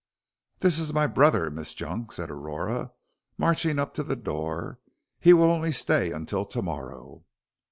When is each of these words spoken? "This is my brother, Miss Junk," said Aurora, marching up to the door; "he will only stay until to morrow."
"This 0.61 0.79
is 0.79 0.95
my 0.95 1.05
brother, 1.05 1.51
Miss 1.51 1.75
Junk," 1.75 2.11
said 2.11 2.31
Aurora, 2.31 2.91
marching 3.37 3.77
up 3.77 3.93
to 3.93 4.01
the 4.03 4.15
door; 4.15 4.79
"he 5.19 5.31
will 5.31 5.51
only 5.51 5.71
stay 5.71 6.11
until 6.11 6.43
to 6.43 6.61
morrow." 6.63 7.23